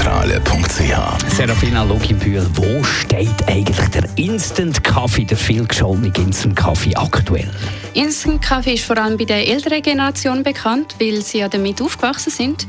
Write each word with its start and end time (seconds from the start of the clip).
www.kaffeezentrale.ch 0.00 1.30
Serafina 1.36 1.82
Loginbühl, 1.82 2.46
wo 2.54 2.82
steht 2.82 3.46
eigentlich 3.48 3.88
der 3.88 4.04
Instant-Kaffee, 4.16 5.24
der 5.24 5.36
vielgescholtene 5.36 6.12
Instant-Kaffee 6.16 6.94
aktuell? 6.96 7.50
Instant 7.94 8.40
Kaffee 8.40 8.74
ist 8.74 8.84
vor 8.84 8.96
allem 8.96 9.18
bei 9.18 9.24
der 9.24 9.46
älteren 9.46 9.82
Generation 9.82 10.42
bekannt, 10.42 10.94
weil 10.98 11.20
sie 11.22 11.38
ja 11.38 11.48
damit 11.48 11.82
aufgewachsen 11.82 12.30
sind. 12.30 12.66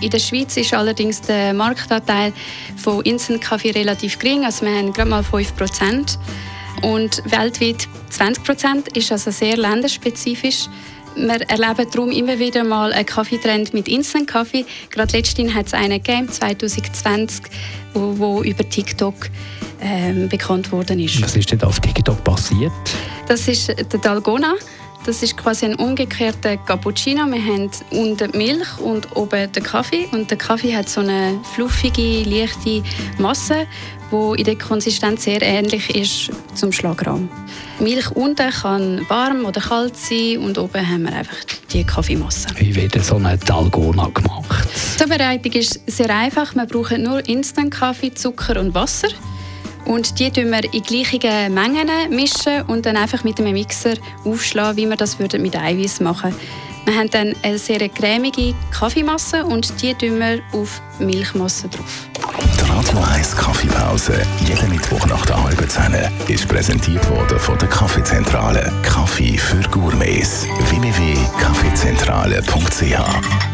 In 0.00 0.10
der 0.10 0.18
Schweiz 0.18 0.56
ist 0.56 0.74
allerdings 0.74 1.20
der 1.20 1.54
Marktanteil 1.54 2.32
von 2.76 3.02
Instant 3.02 3.40
Kaffee 3.40 3.70
relativ 3.70 4.18
gering, 4.18 4.44
also 4.44 4.66
wir 4.66 4.74
haben 4.74 4.92
gerade 4.92 5.10
mal 5.10 5.22
5%. 5.22 6.18
Und 6.82 7.22
weltweit 7.26 7.88
20% 8.10 8.96
ist 8.96 9.12
also 9.12 9.30
sehr 9.30 9.56
länderspezifisch. 9.56 10.66
Wir 11.16 11.40
erleben 11.48 11.86
darum 11.92 12.10
immer 12.10 12.38
wieder 12.38 12.64
mal 12.64 12.92
einen 12.92 13.06
Kaffeetrend 13.06 13.72
mit 13.72 13.88
Instant 13.88 14.26
Kaffee. 14.26 14.64
Gerade 14.90 15.16
letztens 15.16 15.54
hat 15.54 15.66
es 15.66 15.74
einen 15.74 16.02
gegeben, 16.02 16.28
2020, 16.28 17.44
wo, 17.92 18.18
wo 18.18 18.42
über 18.42 18.68
TikTok 18.68 19.14
ähm, 19.80 20.28
bekannt 20.28 20.72
worden 20.72 20.98
ist. 20.98 21.22
Was 21.22 21.36
ist 21.36 21.52
denn 21.52 21.62
auf 21.62 21.78
TikTok 21.78 22.22
passiert? 22.24 22.72
Das 23.28 23.46
ist 23.46 23.68
der 23.68 24.00
Dalgona. 24.00 24.54
Das 25.04 25.22
ist 25.22 25.36
quasi 25.36 25.66
ein 25.66 25.74
umgekehrter 25.74 26.56
Cappuccino. 26.56 27.26
Wir 27.26 27.44
haben 27.44 27.70
unten 27.90 28.36
Milch 28.38 28.78
und 28.78 29.14
oben 29.14 29.52
den 29.52 29.62
Kaffee. 29.62 30.08
Und 30.12 30.30
der 30.30 30.38
Kaffee 30.38 30.74
hat 30.74 30.88
so 30.88 31.02
eine 31.02 31.38
fluffige, 31.54 32.22
leichte 32.22 32.82
Masse, 33.18 33.66
die 34.10 34.38
in 34.38 34.44
der 34.44 34.56
Konsistenz 34.56 35.24
sehr 35.24 35.42
ähnlich 35.42 35.94
ist 35.94 36.30
zum 36.54 36.72
Schlagrahm. 36.72 37.28
Milch 37.80 38.10
unten 38.12 38.50
kann 38.50 39.04
warm 39.10 39.44
oder 39.44 39.60
kalt 39.60 39.94
sein 39.94 40.38
und 40.38 40.56
oben 40.56 40.88
haben 40.88 41.02
wir 41.02 41.12
einfach 41.12 41.36
die 41.70 41.84
Kaffeemasse. 41.84 42.48
Wie 42.56 42.74
wird 42.74 42.94
so 43.04 43.16
eine 43.16 43.36
Dalgona 43.36 44.08
gemacht? 44.08 44.68
Die 44.74 45.02
Zubereitung 45.02 45.52
ist 45.52 45.80
sehr 45.86 46.08
einfach. 46.08 46.54
Wir 46.54 46.64
brauchen 46.64 47.02
nur 47.02 47.28
Instant-Kaffee, 47.28 48.14
Zucker 48.14 48.58
und 48.58 48.74
Wasser. 48.74 49.08
Und 49.86 50.18
die 50.18 50.30
mischen 50.30 50.50
wir 50.50 50.72
in 50.72 50.82
gleichen 50.82 51.54
Mengen 51.54 51.88
mischen 52.10 52.62
und 52.66 52.86
dann 52.86 52.96
einfach 52.96 53.24
mit 53.24 53.40
einem 53.40 53.52
Mixer 53.52 53.94
aufschlagen, 54.24 54.76
wie 54.76 54.88
wir 54.88 54.96
das 54.96 55.18
mit 55.18 55.56
Eiweiß 55.56 56.00
machen 56.00 56.34
Wir 56.84 56.96
haben 56.96 57.10
dann 57.10 57.34
eine 57.42 57.58
sehr 57.58 57.88
cremige 57.88 58.54
Kaffeemasse 58.70 59.44
und 59.44 59.82
die 59.82 59.94
tun 59.94 60.18
wir 60.18 60.40
auf 60.52 60.82
Milchmasse 60.98 61.68
drauf. 61.68 62.08
Die 62.60 62.70
Radio 62.70 62.98
1 63.14 63.36
Kaffeepause, 63.36 64.20
jeden 64.46 64.70
Mittwoch 64.70 65.06
nach 65.06 65.24
der 65.26 65.42
halben 65.42 65.68
Zehn, 65.68 65.96
ist 66.28 66.48
präsentiert 66.48 67.08
worden 67.08 67.38
von 67.38 67.58
der 67.58 67.68
Kaffeezentrale. 67.68 68.72
Kaffee 68.82 69.38
für 69.38 69.62
Gourmets. 69.70 70.46
www.kaffeezentrale.ch 70.68 73.53